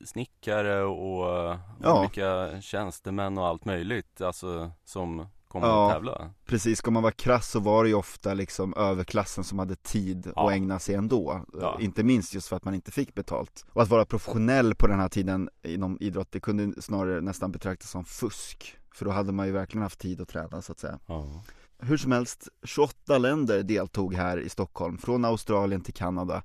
[0.05, 1.99] snickare och Ja.
[1.99, 5.27] olika tjänstemän och allt möjligt alltså som
[5.61, 5.87] kom Ja.
[5.87, 6.29] att tävla.
[6.45, 10.31] Precis, ska man vara krass så var det ju ofta liksom överklassen som hade tid
[10.35, 10.47] Ja.
[10.47, 11.41] att ägna sig ändå.
[11.61, 11.77] Ja.
[11.81, 13.65] Inte minst just för att man inte fick betalt.
[13.69, 17.89] Och att vara professionell på den här tiden inom idrott, det kunde snarare nästan betraktas
[17.91, 18.75] som fusk.
[18.93, 20.99] För då hade man ju verkligen haft tid att träna så att säga.
[21.05, 21.43] Ja.
[21.79, 26.43] Hur som helst, 28 länder deltog här i Stockholm, från Australien till Kanada.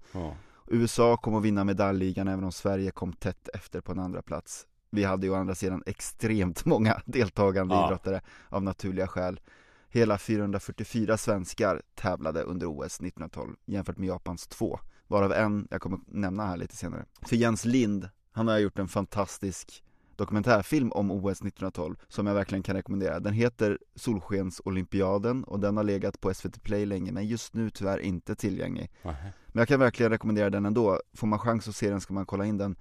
[0.66, 4.66] USA kom att vinna medaljligan även om Sverige kom tätt efter på en andra plats.
[4.90, 7.86] Vi hade ju å andra sidan extremt många deltagande Ja.
[7.86, 9.40] idrottare av naturliga skäl.
[9.88, 14.78] Hela 444 svenskar tävlade under OS 1912 jämfört med Japans två.
[15.06, 17.04] Varav en jag kommer nämna här lite senare.
[17.22, 19.84] För Jens Lind, han har gjort en fantastisk
[20.16, 23.20] dokumentärfilm om OS 1912 som jag verkligen kan rekommendera.
[23.20, 27.98] Den heter Solskensolympiaden och den har legat på SVT Play länge men just nu tyvärr
[27.98, 28.90] inte tillgänglig.
[29.04, 29.16] Aha.
[29.48, 31.00] Men jag kan verkligen rekommendera den ändå.
[31.14, 32.76] Får man chans att se den ska man kolla in den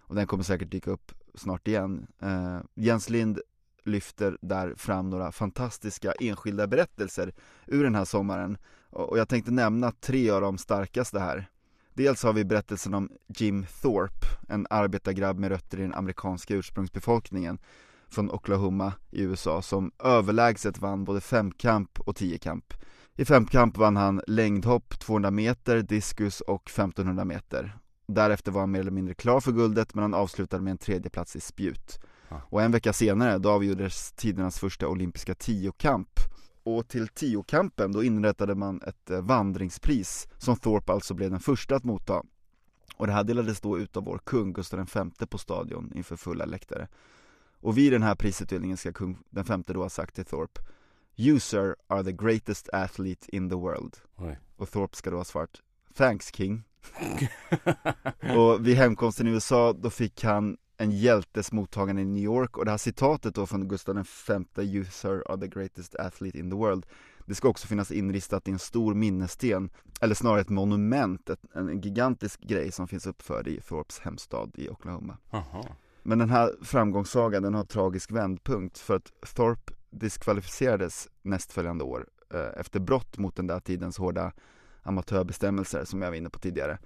[0.00, 2.06] och den kommer säkert dyka upp snart igen.
[2.22, 3.40] Eh, Jens Lind
[3.84, 7.34] lyfter där fram några fantastiska enskilda berättelser
[7.66, 8.58] ur den här sommaren
[8.90, 11.48] och jag tänkte nämna tre av de starkaste här.
[11.94, 17.58] Dels har vi berättelsen om Jim Thorpe, en arbetargrabb med rötter i den amerikanska ursprungsbefolkningen
[18.08, 22.74] från Oklahoma i USA som överlägset vann både femkamp och tiokamp.
[23.16, 27.78] I femkamp vann han längdhopp, 200 meter, diskus och 1500 meter.
[28.14, 31.10] Därefter var han mer eller mindre klar för guldet men han avslutade med en tredje
[31.10, 32.00] plats i spjut.
[32.48, 36.08] Och en vecka senare då avgjordes tidernas första olympiska tiokamp
[36.62, 41.76] och till tiokampen då inrättade man ett eh, vandringspris som Thorpe alltså blev den första
[41.76, 42.22] att motta.
[42.96, 46.44] Och det här delades då ut av vår kung Gustav V på stadion inför fulla
[46.44, 46.88] läktare.
[47.60, 50.60] Och vid den här prisutdelningen ska kung den femte då ha sagt till Thorpe
[51.16, 53.96] You sir are the greatest athlete in the world.
[54.16, 54.38] Oj.
[54.56, 55.60] Och Thorpe ska då ha svarat
[55.94, 56.62] Thanks king.
[58.36, 62.58] och vid hemkomsten i USA då fick han en hjältes mottagande i New York.
[62.58, 64.06] Och det här citatet då från Gustav
[64.56, 66.86] V, You sir are the greatest athlete in the world.
[67.26, 71.80] Det ska också finnas inristat i en stor minnessten, eller snarare ett monument, ett, en
[71.80, 75.18] gigantisk grej som finns uppförd i Thorpes hemstad i Oklahoma.
[75.30, 75.64] Aha.
[76.02, 82.60] Men den här framgångssagan den har tragisk vändpunkt för att Thorpe diskvalificerades nästföljande år eh,
[82.60, 84.32] efter brott mot den där tidens hårda
[84.82, 86.78] amatörbestämmelser som jag var inne på tidigare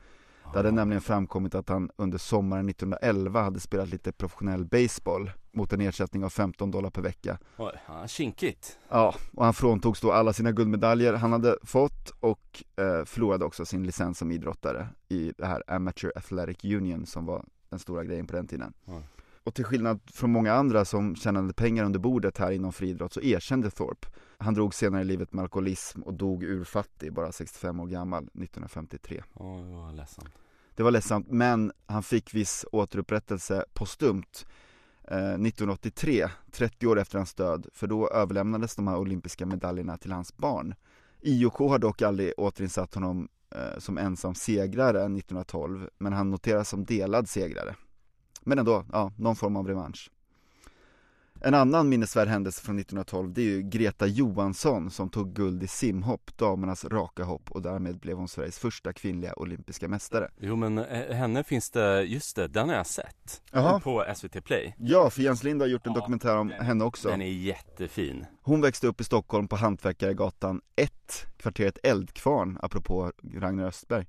[0.52, 5.72] det hade nämligen framkommit att han under sommaren 1911 hade spelat lite professionell baseball mot
[5.72, 7.38] en ersättning av 15 dollar per vecka.
[7.56, 8.78] Oj, ja, kinkigt.
[8.88, 13.64] Ja, och han fråntogs då alla sina guldmedaljer han hade fått och eh, förlorade också
[13.64, 18.26] sin licens som idrottare i det här Amateur Athletic Union som var den stora grejen
[18.26, 18.72] på den tiden.
[18.84, 19.02] Ja.
[19.44, 23.20] Och till skillnad från många andra som tjänade pengar under bordet här inom friidrott så
[23.20, 24.08] erkände Thorpe.
[24.38, 29.22] Han drog senare i livet med alkoholism och dog urfattig, bara 65 år gammal, 1953.
[29.34, 30.30] Oj, vad ledsamt.
[30.74, 34.46] Det var ledsamt, men han fick viss återupprättelse postumt
[35.04, 40.12] eh, 1983, 30 år efter hans död, för då överlämnades de här olympiska medaljerna till
[40.12, 40.74] hans barn.
[41.20, 46.84] IOK har dock aldrig återinsatt honom eh, som ensam segrare 1912, men han noteras som
[46.84, 47.74] delad segrare.
[48.42, 50.10] Men ändå, ja, någon form av revansch.
[51.40, 55.66] En annan minnesvärd händelse från 1912 det är ju Greta Johansson som tog guld i
[55.66, 60.30] simhopp, damernas raka hopp och därmed blev hon Sveriges första kvinnliga olympiska mästare.
[60.40, 63.42] Jo men eh, henne finns det, just det, den har jag sett.
[63.52, 63.80] Jaha.
[63.80, 64.74] På SVT Play.
[64.78, 67.08] Ja, för Jens Lind har gjort en Ja, dokumentär om henne också.
[67.08, 68.26] Den är jättefin.
[68.42, 70.92] Hon växte upp i Stockholm på Hantverkaregatan 1,
[71.36, 74.06] kvarteret Eldkvarn, apropå Ragnar Östberg.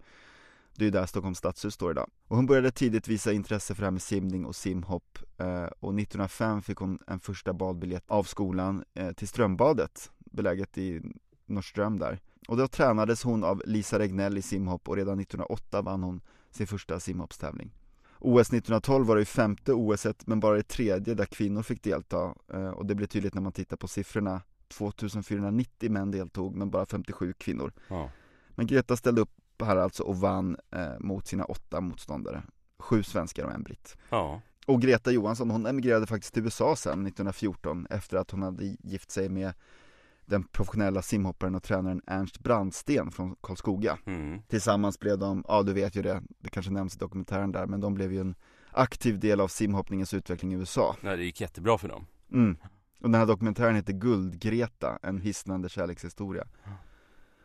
[0.77, 2.09] Det är där Stockholms stadshus står idag.
[2.27, 5.19] Och hon började tidigt visa intresse för det här med simning och simhopp.
[5.37, 11.01] Eh, och 1905 fick hon en första badbiljett av skolan eh, till Strömbadet, beläget i
[11.45, 12.19] Norrström där.
[12.47, 16.67] Och då tränades hon av Lisa Regnell i simhopp och redan 1908 vann hon sin
[16.67, 17.71] första simhoppstävling.
[18.19, 22.35] OS 1912 var det ju femte OS men bara det tredje där kvinnor fick delta
[22.53, 26.85] eh, och det blev tydligt när man tittar på siffrorna 2490 män deltog men bara
[26.85, 27.73] 57 kvinnor.
[27.87, 28.09] Ja.
[28.49, 29.31] Men Greta ställde upp
[29.65, 32.43] här alltså och vann eh, mot sina åtta motståndare.
[32.79, 33.97] Sju svenskar och en britt.
[34.09, 34.41] Ja.
[34.65, 39.11] Och Greta Johansson, hon emigrerade faktiskt till USA sen 1914 efter att hon hade gift
[39.11, 39.53] sig med
[40.25, 43.97] den professionella simhopparen och tränaren Ernst Brandsten från Karlskoga.
[44.05, 44.41] Mm.
[44.47, 47.81] Tillsammans blev de, ja du vet ju det, det kanske nämns i dokumentären där, men
[47.81, 48.35] de blev ju en
[48.71, 50.95] aktiv del av simhoppningens utveckling i USA.
[51.01, 52.07] Nej, det gick jättebra för dem.
[52.31, 52.57] Mm.
[53.01, 56.47] Och den här dokumentären heter Guldgreta, en hisnande kärlekshistoria.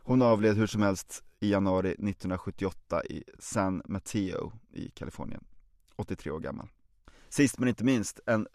[0.04, 5.44] Hon avled hur som helst i januari 1978 i San Mateo i Kalifornien.
[5.96, 6.68] 83 år gammal.
[7.28, 8.46] Sist men inte minst, en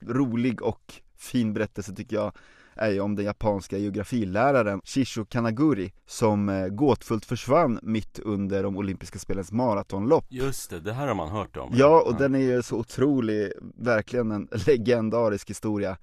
[0.00, 2.32] rolig och fin berättelse tycker jag
[2.74, 8.76] är ju om den japanska geografiläraren Shisho Kanaguri som eh, gåtfullt försvann mitt under de
[8.76, 10.24] olympiska spelens maratonlopp.
[10.28, 11.72] Just det, det här har man hört om.
[11.76, 15.96] Ja, och den är ju så otrolig, verkligen en legendarisk historia.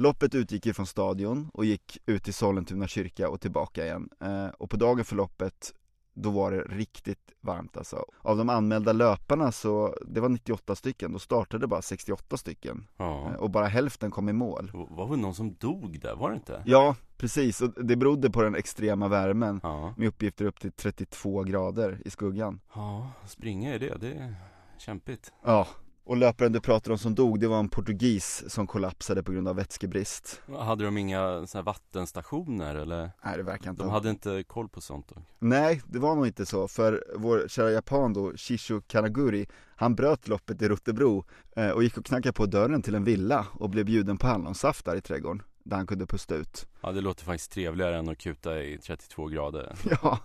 [0.00, 4.08] Loppet utgick ju från stadion och gick ut till Sollentuna kyrka och tillbaka igen.
[4.20, 5.74] Eh, och på dagen för loppet,
[6.14, 8.04] då var det riktigt varmt alltså.
[8.22, 12.86] Av de anmälda löparna så, det var 98 stycken, då startade bara 68 stycken.
[12.96, 13.28] Ja.
[13.30, 14.66] Eh, och bara hälften kom i mål.
[14.72, 16.62] Det var väl någon som dog där, var det inte?
[16.66, 17.60] Ja, precis.
[17.60, 19.94] Och det berodde på den extrema värmen Ja.
[19.96, 22.60] med uppgifter upp till 32 grader i skuggan.
[22.74, 24.34] Ja, springa i det, det är
[24.78, 25.32] kämpigt.
[25.44, 25.68] Ja,
[26.08, 29.48] Och löparen du pratade om som dog, det var en portugis som kollapsade på grund
[29.48, 30.42] av vätskebrist.
[30.58, 33.10] Hade de inga här vattenstationer eller?
[33.24, 35.22] Nej det verkar inte De hade inte koll på sånt då?
[35.38, 39.46] Nej, det var nog inte så, för vår kära japan då, Shisho Kanaguri
[39.76, 41.24] Han bröt loppet i Rotebro
[41.56, 44.84] eh, och gick och knackade på dörren till en villa och blev bjuden på hallonsaft
[44.84, 46.66] där i trädgården Där han kunde pusta ut.
[46.80, 49.74] Ja det låter faktiskt trevligare än att kuta i 32 grader.
[50.02, 50.18] Ja,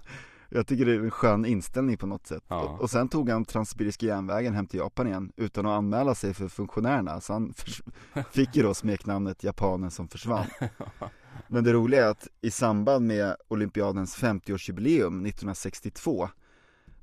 [0.56, 2.44] jag tycker det är en skön inställning på något sätt.
[2.48, 2.62] Ja.
[2.62, 6.34] och, och sen tog han Transsibiriska järnvägen hem till Japan igen utan att anmäla sig
[6.34, 7.22] för funktionärerna.
[7.22, 7.54] Så han
[8.32, 10.46] fick ju då smeknamnet japanen som försvann.
[11.48, 16.30] Men det roliga är att i samband med olympiadens 50-årsjubileum 1962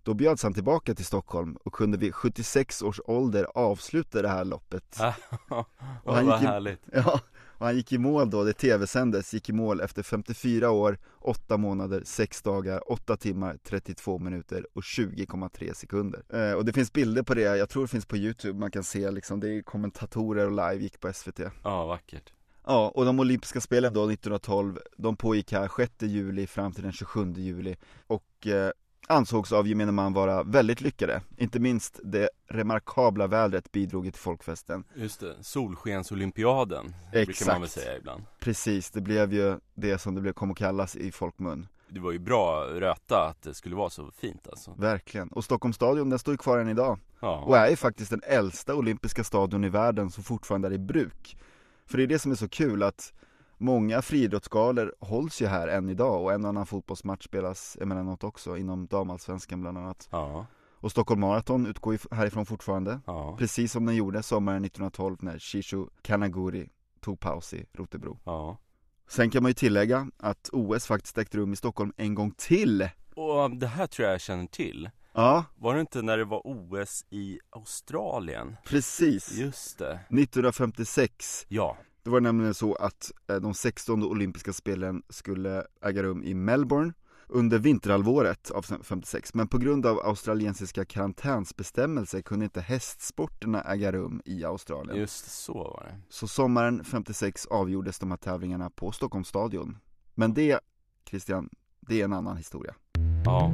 [0.03, 4.45] Då bjöds han tillbaka till Stockholm och kunde vid 76 års ålder avsluta det här
[4.45, 4.97] loppet.
[6.05, 7.21] Och han vad gick Ja,
[7.61, 11.57] och han gick i mål då, det tv-sändes, gick i mål efter 54 år, 8
[11.57, 16.23] månader, 6 dagar, 8 timmar, 32 minuter och 20,3 sekunder.
[16.33, 18.85] Eh, och det finns bilder på det, jag tror det finns på youtube, man kan
[18.85, 21.41] se liksom, det är kommentatorer och live gick på SVT.
[21.65, 22.33] Ja vackert
[22.67, 26.93] Ja, och de olympiska spelen då 1912, de pågick här 6 juli fram till den
[26.93, 28.71] 27 juli och eh,
[29.11, 31.23] ansågs av gemene man vara väldigt lyckade.
[31.37, 34.85] Inte minst det remarkabla vädret bidrog till folkfesten.
[34.95, 37.71] Just det, Solskensolympiaden brukar man väl Exakt.
[37.71, 41.69] säga ibland Precis, det blev ju det som det blev, kom att kallas i folkmun.
[41.89, 45.29] Det var ju bra röta att det skulle vara så fint alltså Verkligen.
[45.29, 46.99] Och Stockholms stadion, den står ju kvar än idag.
[47.21, 50.79] Ja, Och är ju faktiskt den äldsta olympiska stadion i världen som fortfarande är i
[50.79, 51.37] bruk.
[51.87, 53.13] För det är det som är så kul att
[53.61, 58.87] många friidrottsgalor hålls ju här än idag och en annan fotbollsmatch spelas emellanåt också inom
[58.87, 60.09] damallsvenskan bland annat.
[60.11, 63.01] ja, Och Stockholm Marathon utgår härifrån fortfarande.
[63.07, 66.69] ja, Precis som den gjorde sommaren 1912 när Shishu Kanaguri
[67.01, 68.19] tog paus i Rotebro.
[68.25, 68.59] ja
[69.09, 72.89] Sen kan man ju tillägga att OS faktiskt ägt rum i Stockholm en gång till.
[73.15, 76.43] Och det här tror jag jag känner till Ja, Var det inte när det var
[76.45, 78.57] OS i Australien?
[78.65, 79.33] precis.
[79.39, 85.65] Just det 1956 Ja, Det var nämligen så att eh, de 16 olympiska spelen skulle
[85.83, 86.93] äga rum i Melbourne
[87.29, 94.23] under vinterhalvåret av 56 men på grund av australiensiska karantänsbestämmelser kunde inte hästsporterna äga rum
[94.25, 94.97] i Australien.
[94.97, 99.79] just så var det Så sommaren 56 avgjordes de här tävlingarna på Stockholms stadion.
[100.15, 100.61] Men det,
[101.09, 101.49] Christian,
[101.81, 102.75] det är en annan historia.
[103.25, 103.53] Ja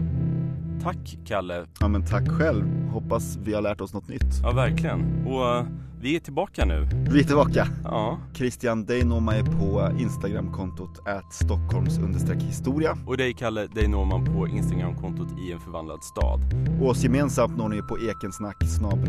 [0.83, 4.41] Tack Kalle, Ja men tack själv, hoppas vi har lärt oss något nytt.
[4.43, 5.65] ja verkligen Och eh,
[6.01, 7.69] vi är tillbaka nu Vi är tillbaka.
[7.85, 11.99] Ja, Christian, dig når man ju på Instagramkontot at stockholms
[12.43, 16.41] historia och dig Kalle, dig når man på Instagramkontot i en förvandlad stad
[16.81, 18.57] Och oss gemensamt når ni på ekensnack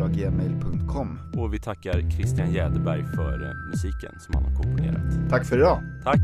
[0.08, 1.18] gmail.com.
[1.36, 5.82] Och vi tackar Christian Jäderberg för eh, musiken som han har komponerat Tack för idag!
[6.04, 6.20] Tack!